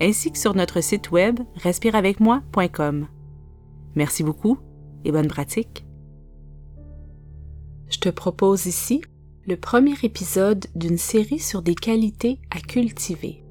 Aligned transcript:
ainsi 0.00 0.32
que 0.32 0.38
sur 0.38 0.54
notre 0.54 0.80
site 0.80 1.10
web 1.10 1.40
respireavecmoi.com. 1.56 3.08
Merci 3.94 4.22
beaucoup 4.22 4.58
et 5.04 5.12
bonne 5.12 5.28
pratique. 5.28 5.84
Je 7.88 7.98
te 7.98 8.08
propose 8.08 8.66
ici 8.66 9.00
le 9.46 9.56
premier 9.56 9.94
épisode 10.02 10.66
d'une 10.74 10.98
série 10.98 11.38
sur 11.38 11.62
des 11.62 11.74
qualités 11.74 12.40
à 12.50 12.60
cultiver. 12.60 13.44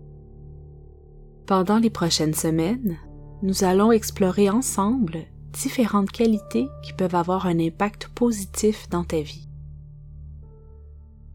Pendant 1.47 1.79
les 1.79 1.89
prochaines 1.89 2.35
semaines, 2.35 2.97
nous 3.41 3.63
allons 3.63 3.91
explorer 3.91 4.49
ensemble 4.49 5.25
différentes 5.53 6.11
qualités 6.11 6.67
qui 6.83 6.93
peuvent 6.93 7.15
avoir 7.15 7.47
un 7.47 7.59
impact 7.59 8.09
positif 8.09 8.89
dans 8.89 9.03
ta 9.03 9.21
vie. 9.21 9.47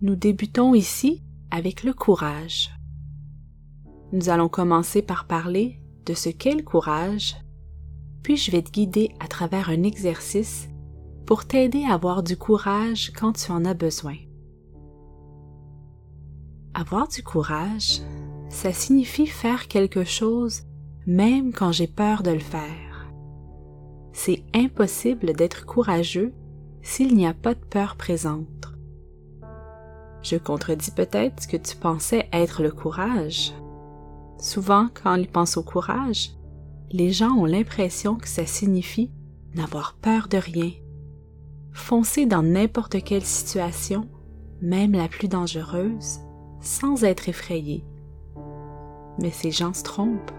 Nous 0.00 0.16
débutons 0.16 0.74
ici 0.74 1.22
avec 1.50 1.82
le 1.82 1.92
courage. 1.92 2.70
Nous 4.12 4.28
allons 4.28 4.48
commencer 4.48 5.00
par 5.00 5.26
parler 5.26 5.80
de 6.04 6.12
ce 6.12 6.28
qu'est 6.28 6.54
le 6.54 6.62
courage, 6.62 7.34
puis 8.22 8.36
je 8.36 8.50
vais 8.50 8.62
te 8.62 8.70
guider 8.70 9.10
à 9.20 9.26
travers 9.26 9.70
un 9.70 9.82
exercice 9.84 10.68
pour 11.24 11.46
t'aider 11.46 11.84
à 11.88 11.94
avoir 11.94 12.22
du 12.22 12.36
courage 12.36 13.10
quand 13.18 13.32
tu 13.32 13.50
en 13.52 13.64
as 13.64 13.74
besoin. 13.74 14.16
Avoir 16.74 17.08
du 17.08 17.22
courage, 17.22 18.00
ça 18.50 18.72
signifie 18.72 19.26
faire 19.26 19.66
quelque 19.66 20.04
chose 20.04 20.62
même 21.06 21.52
quand 21.52 21.72
j'ai 21.72 21.86
peur 21.86 22.22
de 22.22 22.30
le 22.30 22.38
faire. 22.38 23.10
C'est 24.12 24.44
impossible 24.54 25.32
d'être 25.32 25.64
courageux 25.64 26.34
s'il 26.82 27.14
n'y 27.14 27.26
a 27.26 27.34
pas 27.34 27.54
de 27.54 27.64
peur 27.64 27.96
présente. 27.96 28.46
Je 30.22 30.36
contredis 30.36 30.90
peut-être 30.90 31.42
ce 31.42 31.48
que 31.48 31.56
tu 31.56 31.76
pensais 31.76 32.28
être 32.32 32.62
le 32.62 32.70
courage, 32.70 33.52
Souvent, 34.42 34.88
quand 34.92 35.16
on 35.16 35.22
y 35.22 35.28
pense 35.28 35.56
au 35.56 35.62
courage, 35.62 36.32
les 36.90 37.12
gens 37.12 37.30
ont 37.30 37.44
l'impression 37.44 38.16
que 38.16 38.26
ça 38.26 38.44
signifie 38.44 39.12
n'avoir 39.54 39.94
peur 39.94 40.26
de 40.26 40.36
rien, 40.36 40.72
foncer 41.72 42.26
dans 42.26 42.42
n'importe 42.42 43.04
quelle 43.04 43.24
situation, 43.24 44.08
même 44.60 44.94
la 44.94 45.06
plus 45.06 45.28
dangereuse, 45.28 46.18
sans 46.60 47.04
être 47.04 47.28
effrayé. 47.28 47.84
Mais 49.20 49.30
ces 49.30 49.52
gens 49.52 49.74
se 49.74 49.84
trompent. 49.84 50.32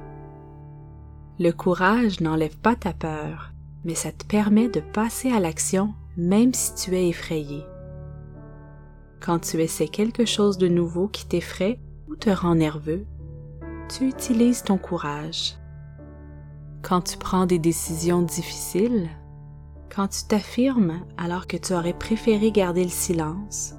Le 1.39 1.51
courage 1.51 2.19
n'enlève 2.19 2.57
pas 2.57 2.75
ta 2.75 2.91
peur, 2.91 3.53
mais 3.85 3.95
ça 3.95 4.11
te 4.11 4.25
permet 4.25 4.67
de 4.67 4.81
passer 4.81 5.31
à 5.31 5.39
l'action 5.39 5.93
même 6.17 6.53
si 6.53 6.75
tu 6.75 6.93
es 6.93 7.07
effrayé. 7.07 7.63
Quand 9.21 9.39
tu 9.39 9.61
essaies 9.61 9.87
quelque 9.87 10.25
chose 10.25 10.57
de 10.57 10.67
nouveau 10.67 11.07
qui 11.07 11.25
t'effraie 11.25 11.79
ou 12.09 12.17
te 12.17 12.29
rend 12.29 12.55
nerveux, 12.55 13.05
tu 13.97 14.07
utilises 14.07 14.63
ton 14.63 14.77
courage. 14.77 15.55
Quand 16.81 17.01
tu 17.01 17.17
prends 17.17 17.45
des 17.45 17.59
décisions 17.59 18.23
difficiles, 18.23 19.09
quand 19.93 20.07
tu 20.07 20.23
t'affirmes 20.27 21.01
alors 21.17 21.45
que 21.45 21.57
tu 21.57 21.73
aurais 21.73 21.93
préféré 21.93 22.51
garder 22.51 22.83
le 22.83 22.89
silence, 22.89 23.75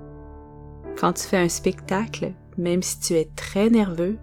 quand 0.99 1.15
tu 1.15 1.25
fais 1.25 1.39
un 1.39 1.49
spectacle 1.49 2.33
même 2.57 2.83
si 2.83 3.01
tu 3.01 3.15
es 3.15 3.29
très 3.35 3.71
nerveux, 3.71 4.19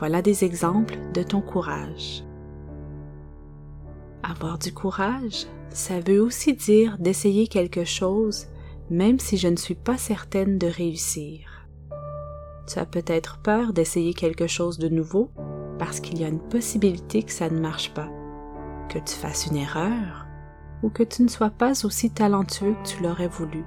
voilà 0.00 0.22
des 0.22 0.44
exemples 0.44 0.98
de 1.14 1.22
ton 1.22 1.40
courage. 1.40 2.24
Avoir 4.24 4.58
du 4.58 4.72
courage, 4.72 5.46
ça 5.70 6.00
veut 6.00 6.20
aussi 6.20 6.54
dire 6.54 6.98
d'essayer 6.98 7.46
quelque 7.46 7.84
chose 7.84 8.48
même 8.90 9.20
si 9.20 9.36
je 9.36 9.48
ne 9.48 9.56
suis 9.56 9.76
pas 9.76 9.96
certaine 9.96 10.58
de 10.58 10.66
réussir. 10.66 11.47
Tu 12.68 12.78
as 12.78 12.84
peut-être 12.84 13.38
peur 13.38 13.72
d'essayer 13.72 14.12
quelque 14.12 14.46
chose 14.46 14.78
de 14.78 14.88
nouveau 14.88 15.30
parce 15.78 16.00
qu'il 16.00 16.20
y 16.20 16.24
a 16.24 16.28
une 16.28 16.40
possibilité 16.40 17.22
que 17.22 17.32
ça 17.32 17.48
ne 17.48 17.58
marche 17.58 17.94
pas, 17.94 18.10
que 18.90 18.98
tu 18.98 19.14
fasses 19.14 19.46
une 19.46 19.56
erreur 19.56 20.26
ou 20.82 20.90
que 20.90 21.02
tu 21.02 21.22
ne 21.22 21.28
sois 21.28 21.50
pas 21.50 21.84
aussi 21.86 22.10
talentueux 22.10 22.74
que 22.74 22.88
tu 22.88 23.02
l'aurais 23.02 23.28
voulu. 23.28 23.64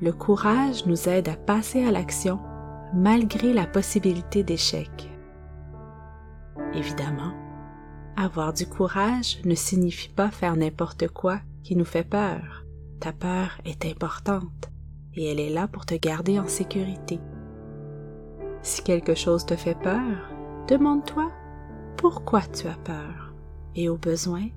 Le 0.00 0.12
courage 0.12 0.86
nous 0.86 1.08
aide 1.08 1.28
à 1.28 1.36
passer 1.36 1.84
à 1.84 1.92
l'action 1.92 2.40
malgré 2.92 3.52
la 3.52 3.66
possibilité 3.66 4.42
d'échec. 4.42 5.08
Évidemment, 6.74 7.32
avoir 8.16 8.52
du 8.52 8.66
courage 8.66 9.38
ne 9.44 9.54
signifie 9.54 10.08
pas 10.08 10.30
faire 10.30 10.56
n'importe 10.56 11.08
quoi 11.08 11.40
qui 11.62 11.76
nous 11.76 11.84
fait 11.84 12.04
peur. 12.04 12.64
Ta 12.98 13.12
peur 13.12 13.58
est 13.64 13.84
importante 13.84 14.70
et 15.14 15.30
elle 15.30 15.40
est 15.40 15.50
là 15.50 15.68
pour 15.68 15.86
te 15.86 15.94
garder 15.94 16.40
en 16.40 16.48
sécurité. 16.48 17.20
Si 18.66 18.82
quelque 18.82 19.14
chose 19.14 19.46
te 19.46 19.54
fait 19.54 19.78
peur, 19.80 20.28
demande-toi 20.66 21.30
pourquoi 21.96 22.40
tu 22.40 22.66
as 22.66 22.76
peur? 22.82 23.32
Et 23.76 23.88
au 23.88 23.96
besoin, 23.96 24.48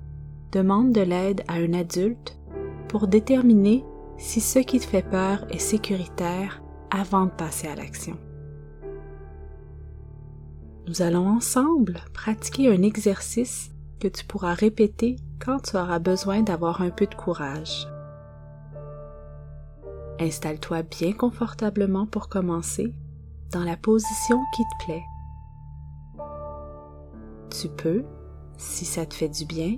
demande 0.50 0.90
de 0.92 1.00
l'aide 1.00 1.44
à 1.46 1.54
un 1.54 1.72
adulte 1.74 2.36
pour 2.88 3.06
déterminer 3.06 3.84
si 4.18 4.40
ce 4.40 4.58
qui 4.58 4.80
te 4.80 4.84
fait 4.84 5.08
peur 5.08 5.46
est 5.50 5.60
sécuritaire 5.60 6.60
avant 6.90 7.26
de 7.26 7.30
passer 7.30 7.68
à 7.68 7.76
l'action. 7.76 8.18
Nous 10.88 11.02
allons 11.02 11.28
ensemble 11.28 12.00
pratiquer 12.12 12.68
un 12.68 12.82
exercice 12.82 13.70
que 14.00 14.08
tu 14.08 14.24
pourras 14.24 14.54
répéter 14.54 15.18
quand 15.38 15.60
tu 15.70 15.76
auras 15.76 16.00
besoin 16.00 16.42
d'avoir 16.42 16.82
un 16.82 16.90
peu 16.90 17.06
de 17.06 17.14
courage. 17.14 17.86
Installe-toi 20.18 20.82
bien 20.82 21.12
confortablement 21.12 22.06
pour 22.06 22.28
commencer 22.28 22.92
dans 23.52 23.64
la 23.64 23.76
position 23.76 24.40
qui 24.54 24.62
te 24.62 24.84
plaît. 24.84 25.04
Tu 27.50 27.68
peux, 27.68 28.04
si 28.56 28.84
ça 28.84 29.06
te 29.06 29.14
fait 29.14 29.28
du 29.28 29.44
bien, 29.44 29.76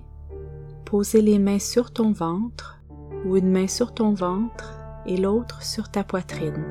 poser 0.84 1.22
les 1.22 1.38
mains 1.38 1.59
sur 1.59 1.93
ton 1.93 2.12
ventre 2.12 2.81
ou 3.25 3.37
une 3.37 3.50
main 3.50 3.66
sur 3.66 3.94
ton 3.94 4.12
ventre 4.12 4.78
et 5.06 5.16
l'autre 5.16 5.62
sur 5.62 5.91
ta 5.91 6.05
poitrine. 6.05 6.65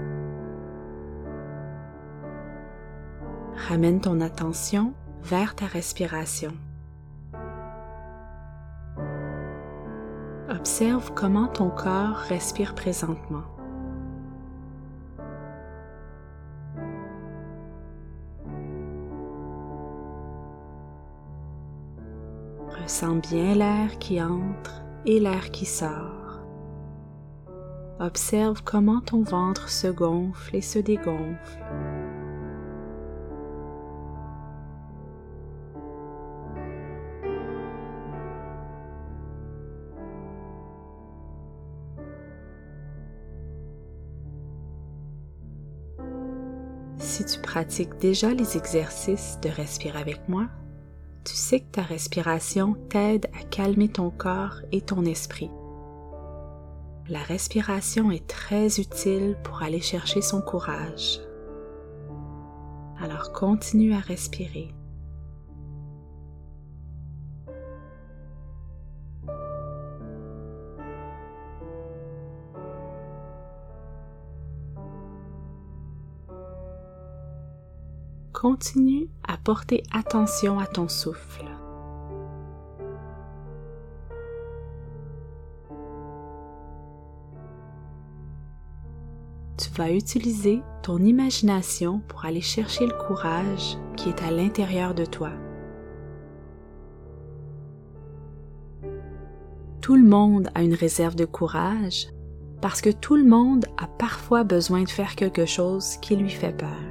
Ramène 3.67 4.01
ton 4.01 4.21
attention 4.21 4.93
vers 5.23 5.55
ta 5.55 5.65
respiration. 5.65 6.51
Observe 10.49 11.13
comment 11.13 11.47
ton 11.47 11.69
corps 11.69 12.17
respire 12.27 12.75
présentement. 12.75 13.43
Ressens 22.91 23.21
bien 23.31 23.55
l'air 23.55 23.97
qui 23.99 24.21
entre 24.21 24.81
et 25.05 25.21
l'air 25.21 25.49
qui 25.51 25.65
sort. 25.65 26.41
Observe 28.01 28.63
comment 28.65 28.99
ton 28.99 29.23
ventre 29.23 29.69
se 29.69 29.87
gonfle 29.87 30.57
et 30.57 30.61
se 30.61 30.77
dégonfle. 30.77 31.63
Si 46.97 47.23
tu 47.23 47.39
pratiques 47.39 47.97
déjà 47.99 48.33
les 48.33 48.57
exercices 48.57 49.39
de 49.41 49.47
respirer 49.47 49.97
avec 49.97 50.27
moi, 50.27 50.49
tu 51.23 51.35
sais 51.35 51.59
que 51.59 51.71
ta 51.71 51.81
respiration 51.81 52.75
t'aide 52.89 53.27
à 53.39 53.43
calmer 53.43 53.89
ton 53.89 54.09
corps 54.09 54.61
et 54.71 54.81
ton 54.81 55.05
esprit. 55.05 55.51
La 57.09 57.19
respiration 57.19 58.11
est 58.11 58.27
très 58.27 58.79
utile 58.79 59.37
pour 59.43 59.61
aller 59.63 59.81
chercher 59.81 60.21
son 60.21 60.41
courage. 60.41 61.19
Alors 62.99 63.33
continue 63.33 63.93
à 63.93 63.99
respirer. 63.99 64.73
Continue 78.41 79.07
à 79.27 79.37
porter 79.37 79.83
attention 79.93 80.57
à 80.57 80.65
ton 80.65 80.87
souffle. 80.87 81.45
Tu 89.59 89.69
vas 89.77 89.91
utiliser 89.91 90.63
ton 90.81 90.97
imagination 90.97 92.01
pour 92.07 92.25
aller 92.25 92.41
chercher 92.41 92.87
le 92.87 92.97
courage 92.97 93.77
qui 93.95 94.09
est 94.09 94.23
à 94.23 94.31
l'intérieur 94.31 94.95
de 94.95 95.05
toi. 95.05 95.29
Tout 99.81 99.95
le 99.95 100.03
monde 100.03 100.49
a 100.55 100.63
une 100.63 100.73
réserve 100.73 101.13
de 101.13 101.25
courage 101.25 102.07
parce 102.59 102.81
que 102.81 102.89
tout 102.89 103.17
le 103.17 103.25
monde 103.25 103.67
a 103.77 103.85
parfois 103.85 104.43
besoin 104.43 104.81
de 104.81 104.89
faire 104.89 105.15
quelque 105.15 105.45
chose 105.45 105.97
qui 105.97 106.15
lui 106.15 106.31
fait 106.31 106.57
peur. 106.57 106.90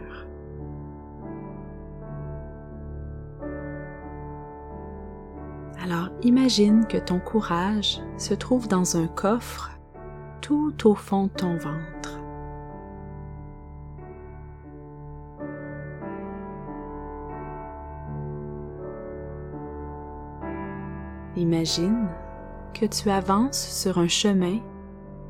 Imagine 6.23 6.87
que 6.87 6.99
ton 6.99 7.19
courage 7.19 8.01
se 8.17 8.35
trouve 8.35 8.69
dans 8.69 8.97
un 8.97 9.07
coffre 9.07 9.71
tout 10.41 10.75
au 10.87 10.95
fond 10.95 11.25
de 11.25 11.31
ton 11.31 11.57
ventre. 11.57 12.19
Imagine 21.37 22.09
que 22.75 22.87
tu 22.87 23.09
avances 23.09 23.59
sur 23.59 23.99
un 23.99 24.09
chemin 24.09 24.59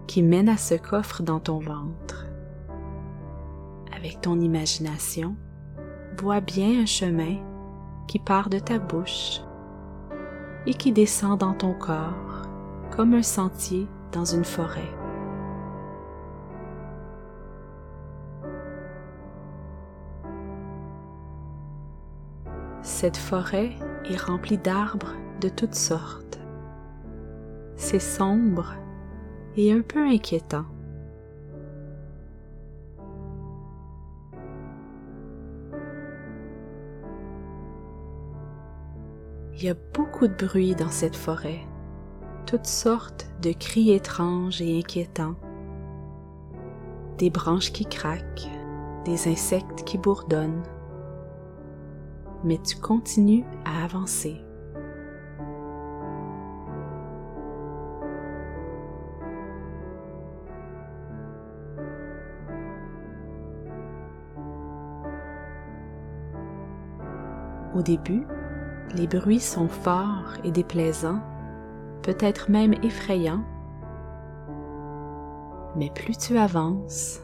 qui 0.06 0.22
mène 0.22 0.48
à 0.48 0.56
ce 0.56 0.74
coffre 0.74 1.22
dans 1.22 1.38
ton 1.38 1.60
ventre. 1.60 2.26
Avec 3.94 4.20
ton 4.20 4.40
imagination, 4.40 5.36
vois 6.18 6.40
bien 6.40 6.80
un 6.80 6.86
chemin 6.86 7.36
qui 8.08 8.18
part 8.18 8.48
de 8.48 8.58
ta 8.58 8.78
bouche 8.78 9.42
et 10.66 10.74
qui 10.74 10.92
descend 10.92 11.38
dans 11.38 11.54
ton 11.54 11.72
corps 11.72 12.42
comme 12.90 13.14
un 13.14 13.22
sentier 13.22 13.86
dans 14.12 14.24
une 14.24 14.44
forêt. 14.44 14.90
Cette 22.82 23.16
forêt 23.16 23.70
est 24.04 24.20
remplie 24.20 24.58
d'arbres 24.58 25.14
de 25.40 25.48
toutes 25.48 25.74
sortes. 25.74 26.40
C'est 27.76 27.98
sombre 27.98 28.74
et 29.56 29.72
un 29.72 29.80
peu 29.80 30.06
inquiétant. 30.06 30.66
Il 39.60 39.66
y 39.66 39.68
a 39.68 39.74
beaucoup 39.92 40.26
de 40.26 40.46
bruit 40.46 40.74
dans 40.74 40.88
cette 40.88 41.14
forêt, 41.14 41.60
toutes 42.46 42.64
sortes 42.64 43.28
de 43.42 43.52
cris 43.52 43.92
étranges 43.92 44.62
et 44.62 44.78
inquiétants, 44.78 45.34
des 47.18 47.28
branches 47.28 47.70
qui 47.70 47.84
craquent, 47.84 48.48
des 49.04 49.28
insectes 49.28 49.84
qui 49.84 49.98
bourdonnent. 49.98 50.62
Mais 52.42 52.56
tu 52.56 52.78
continues 52.78 53.44
à 53.66 53.84
avancer. 53.84 54.40
Au 67.74 67.82
début, 67.82 68.24
les 68.94 69.06
bruits 69.06 69.40
sont 69.40 69.68
forts 69.68 70.34
et 70.44 70.50
déplaisants, 70.50 71.20
peut-être 72.02 72.50
même 72.50 72.74
effrayants, 72.82 73.44
mais 75.76 75.90
plus 75.90 76.16
tu 76.16 76.36
avances, 76.36 77.20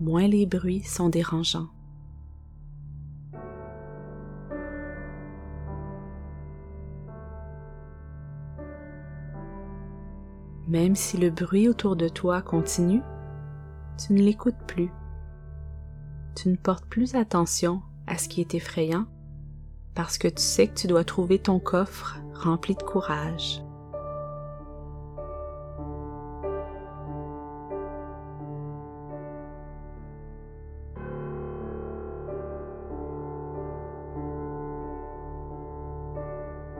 moins 0.00 0.26
les 0.26 0.46
bruits 0.46 0.82
sont 0.82 1.08
dérangeants. 1.08 1.68
Même 10.66 10.94
si 10.94 11.16
le 11.16 11.30
bruit 11.30 11.68
autour 11.68 11.96
de 11.96 12.08
toi 12.08 12.42
continue, 12.42 13.00
tu 13.96 14.12
ne 14.12 14.18
l'écoutes 14.18 14.66
plus. 14.66 14.90
Tu 16.36 16.50
ne 16.50 16.56
portes 16.56 16.84
plus 16.84 17.14
attention 17.14 17.80
à 18.06 18.18
ce 18.18 18.28
qui 18.28 18.42
est 18.42 18.54
effrayant 18.54 19.06
parce 19.98 20.16
que 20.16 20.28
tu 20.28 20.40
sais 20.40 20.68
que 20.68 20.74
tu 20.74 20.86
dois 20.86 21.02
trouver 21.02 21.40
ton 21.40 21.58
coffre 21.58 22.18
rempli 22.32 22.76
de 22.76 22.82
courage. 22.84 23.64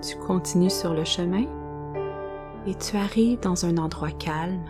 Tu 0.01 0.17
continues 0.19 0.71
sur 0.71 0.95
le 0.95 1.03
chemin 1.03 1.47
et 2.69 2.75
tu 2.77 2.97
arrives 2.97 3.41
dans 3.41 3.67
un 3.67 3.79
endroit 3.79 4.13
calme 4.13 4.63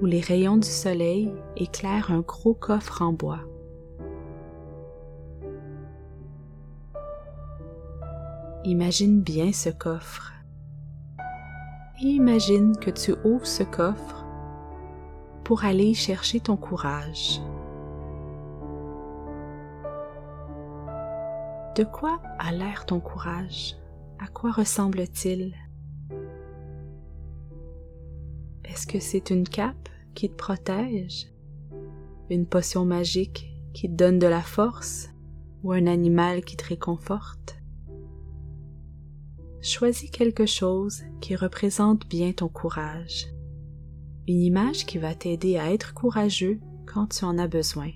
où 0.00 0.06
les 0.06 0.20
rayons 0.20 0.58
du 0.58 0.68
soleil 0.68 1.32
éclairent 1.56 2.12
un 2.12 2.20
gros 2.20 2.54
coffre 2.54 3.02
en 3.02 3.12
bois. 3.12 3.40
Imagine 8.66 9.20
bien 9.20 9.52
ce 9.52 9.68
coffre. 9.68 10.32
imagine 12.00 12.74
que 12.78 12.90
tu 12.90 13.12
ouvres 13.22 13.46
ce 13.46 13.62
coffre 13.62 14.24
pour 15.44 15.66
aller 15.66 15.92
chercher 15.92 16.40
ton 16.40 16.56
courage. 16.56 17.42
De 21.76 21.84
quoi 21.84 22.22
a 22.38 22.52
l'air 22.52 22.86
ton 22.86 23.00
courage? 23.00 23.76
À 24.18 24.28
quoi 24.28 24.50
ressemble-t-il? 24.50 25.54
Est-ce 28.64 28.86
que 28.86 28.98
c'est 28.98 29.28
une 29.28 29.46
cape 29.46 29.90
qui 30.14 30.30
te 30.30 30.36
protège? 30.36 31.26
Une 32.30 32.46
potion 32.46 32.86
magique 32.86 33.54
qui 33.74 33.90
te 33.90 33.94
donne 33.94 34.18
de 34.18 34.26
la 34.26 34.40
force? 34.40 35.10
Ou 35.62 35.72
un 35.72 35.86
animal 35.86 36.42
qui 36.44 36.56
te 36.56 36.66
réconforte? 36.66 37.53
Choisis 39.64 40.10
quelque 40.10 40.44
chose 40.44 41.02
qui 41.20 41.36
représente 41.36 42.06
bien 42.06 42.32
ton 42.32 42.48
courage. 42.48 43.26
Une 44.28 44.40
image 44.40 44.84
qui 44.84 44.98
va 44.98 45.14
t'aider 45.14 45.56
à 45.56 45.72
être 45.72 45.94
courageux 45.94 46.60
quand 46.86 47.06
tu 47.06 47.24
en 47.24 47.38
as 47.38 47.48
besoin. 47.48 47.90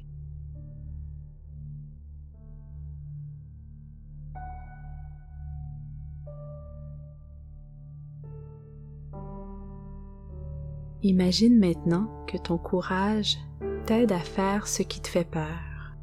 Imagine 11.02 11.58
maintenant 11.58 12.10
que 12.26 12.38
ton 12.38 12.58
courage 12.58 13.38
t'aide 13.86 14.10
à 14.10 14.18
faire 14.18 14.66
ce 14.66 14.82
qui 14.82 15.00
te 15.00 15.08
fait 15.08 15.24
peur. 15.24 15.94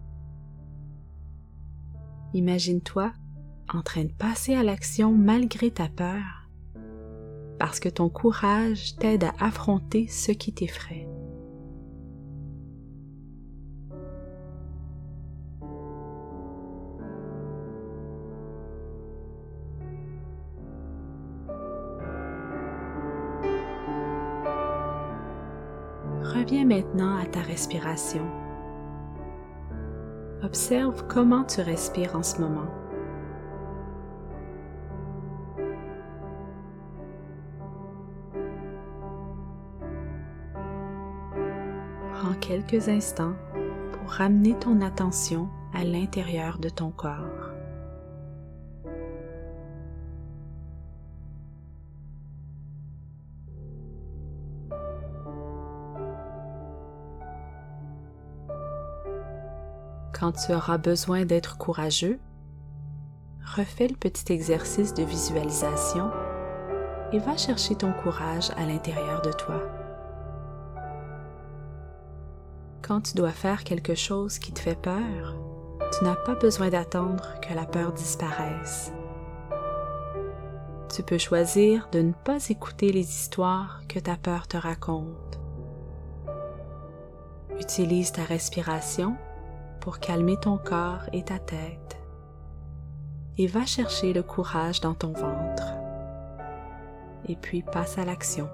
Imagine-toi 2.33 3.11
en 3.73 3.81
train 3.81 4.03
de 4.03 4.11
passer 4.11 4.55
à 4.55 4.63
l'action 4.63 5.11
malgré 5.11 5.71
ta 5.71 5.89
peur, 5.89 6.49
parce 7.59 7.79
que 7.79 7.89
ton 7.89 8.09
courage 8.09 8.95
t'aide 8.97 9.23
à 9.23 9.33
affronter 9.39 10.07
ce 10.07 10.31
qui 10.31 10.53
t'effraie. 10.53 11.07
Reviens 26.21 26.65
maintenant 26.65 27.17
à 27.17 27.25
ta 27.25 27.39
respiration. 27.39 28.23
Observe 30.43 31.07
comment 31.07 31.43
tu 31.43 31.61
respires 31.61 32.15
en 32.15 32.21
ce 32.21 32.39
moment. 32.39 32.84
Quelques 42.47 42.89
instants 42.89 43.33
pour 43.93 44.11
ramener 44.11 44.53
ton 44.59 44.81
attention 44.81 45.49
à 45.73 45.83
l'intérieur 45.83 46.59
de 46.59 46.69
ton 46.69 46.91
corps. 46.91 47.51
Quand 60.13 60.31
tu 60.31 60.53
auras 60.53 60.77
besoin 60.77 61.25
d'être 61.25 61.57
courageux, 61.57 62.19
refais 63.43 63.87
le 63.87 63.95
petit 63.95 64.31
exercice 64.31 64.93
de 64.93 65.03
visualisation 65.03 66.09
et 67.11 67.19
va 67.19 67.37
chercher 67.37 67.75
ton 67.75 67.91
courage 67.91 68.51
à 68.55 68.65
l'intérieur 68.65 69.21
de 69.21 69.31
toi. 69.31 69.84
Quand 72.85 73.01
tu 73.01 73.15
dois 73.15 73.31
faire 73.31 73.63
quelque 73.63 73.95
chose 73.95 74.37
qui 74.37 74.51
te 74.51 74.59
fait 74.59 74.79
peur, 74.79 75.35
tu 75.97 76.03
n'as 76.03 76.15
pas 76.15 76.35
besoin 76.35 76.69
d'attendre 76.69 77.33
que 77.41 77.51
la 77.55 77.65
peur 77.65 77.91
disparaisse. 77.93 78.91
Tu 80.93 81.01
peux 81.01 81.17
choisir 81.17 81.89
de 81.91 82.01
ne 82.03 82.13
pas 82.13 82.37
écouter 82.47 82.91
les 82.91 83.09
histoires 83.09 83.81
que 83.89 83.97
ta 83.97 84.17
peur 84.17 84.47
te 84.47 84.55
raconte. 84.55 85.39
Utilise 87.59 88.11
ta 88.11 88.23
respiration 88.23 89.15
pour 89.79 89.97
calmer 89.97 90.37
ton 90.37 90.59
corps 90.59 91.09
et 91.11 91.23
ta 91.23 91.39
tête 91.39 91.97
et 93.39 93.47
va 93.47 93.65
chercher 93.65 94.13
le 94.13 94.21
courage 94.21 94.79
dans 94.79 94.93
ton 94.93 95.11
ventre. 95.11 95.73
Et 97.27 97.35
puis 97.35 97.63
passe 97.63 97.97
à 97.97 98.05
l'action. 98.05 98.47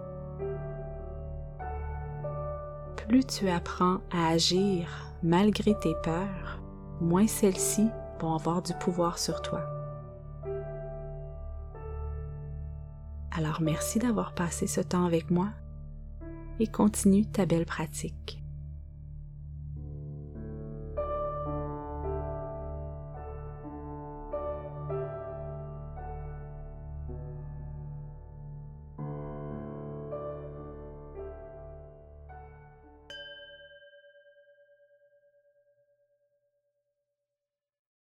Plus 3.11 3.25
tu 3.25 3.49
apprends 3.49 3.97
à 4.09 4.29
agir 4.29 4.87
malgré 5.21 5.77
tes 5.77 5.95
peurs, 6.01 6.61
moins 7.01 7.27
celles-ci 7.27 7.89
vont 8.21 8.35
avoir 8.35 8.61
du 8.61 8.73
pouvoir 8.75 9.19
sur 9.19 9.41
toi. 9.41 9.65
Alors 13.35 13.59
merci 13.59 13.99
d'avoir 13.99 14.33
passé 14.33 14.65
ce 14.65 14.79
temps 14.79 15.03
avec 15.03 15.29
moi 15.29 15.49
et 16.61 16.67
continue 16.67 17.25
ta 17.25 17.45
belle 17.45 17.65
pratique. 17.65 18.40